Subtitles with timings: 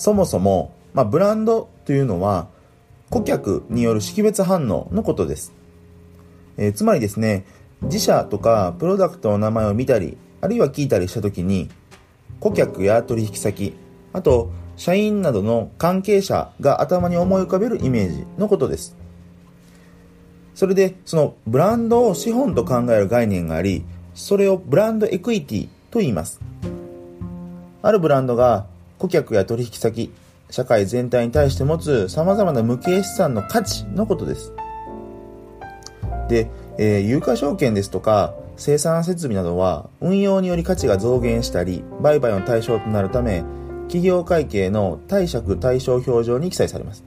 [0.00, 2.48] そもそも、まあ、ブランドというのは
[3.10, 5.52] 顧客による識別反応のことです。
[6.56, 7.44] えー、つまりですね、
[7.82, 11.68] 自社とかプロダクトの名前を見たり、あるいは聞いたりしたときに、
[12.40, 13.74] 顧客や取引先、
[14.14, 18.96] あと社員などの関係者が頭に思い浮かべるイメージのことです。
[20.54, 26.40] それで、そのブランドを資本と考える概念があり、それをブランドエクイティと言います。
[27.82, 28.66] あるブランドが
[29.00, 30.12] 顧客や取引先、
[30.50, 34.52] 社会全体に対して持つ様々な無形資産の価値のことです。
[36.28, 43.42] で、えー、有価証券ですとか生産設備などは運用により価値が増減したり売買の対象となるため
[43.88, 47.02] 企業会計の貸借対照表上に記載されます、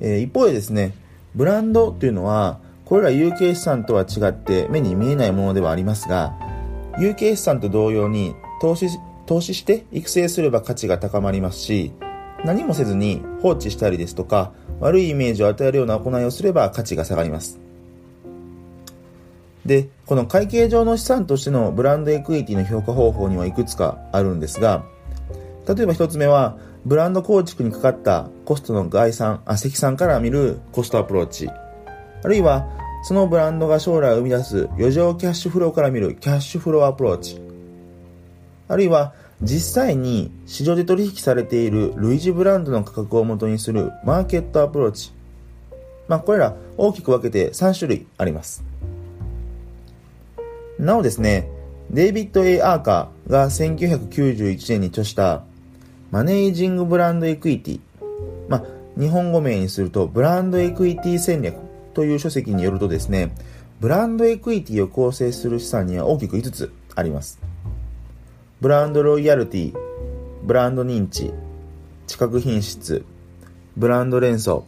[0.00, 0.92] えー、一方でですね
[1.34, 6.34] ブランドというのはこれら有形資産とは違って目に見えないものではありますが
[6.98, 8.88] 有形資産と同様に投資
[9.28, 11.92] 投資して育成すれば価値が高まりますし
[12.44, 17.60] 何もせずに放置したりですとか悪いイメージを与えるような行いをすれば価値が下がります
[19.68, 24.86] で、この会計上の資産としてのブランドエクイティの評価方法にはいくつかあるんですが、
[25.68, 26.56] 例えば一つ目は、
[26.86, 31.50] ブランド構築にかかったコストの概算、あ、積算から見るコストアプローチ。
[31.50, 32.66] あるいは、
[33.04, 37.47] そのブランドが将来生み出す余剰キャッシュフローから見るキャッシュフローアプローチ。
[38.68, 45.12] あるいは、実際に市場で取引されている類似ブランドの価格をもとにするマーケットアプローチ。
[46.08, 48.64] まあ、これら大きく分けて3種類あります。
[50.78, 51.48] なおですね、
[51.90, 55.42] デイビッド・ A・ アーカーが1991年に著した
[56.10, 57.80] マネージング・ブランド・エクイティ、
[58.48, 58.64] まあ、
[58.98, 61.56] 日本語名にするとブランド・エクイティ戦略
[61.94, 63.34] という書籍によるとですね、
[63.80, 67.38] ブランドエクイティを構成する資産には大きく5つあります。
[68.60, 69.74] ブランドロイヤルティ、
[70.42, 71.32] ブランド認知、
[72.08, 73.04] 知覚品質、
[73.76, 74.66] ブランド連想、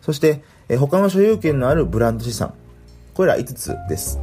[0.00, 0.42] そして
[0.80, 2.52] 他の所有権のあるブランド資産。
[3.14, 4.18] これら5つです。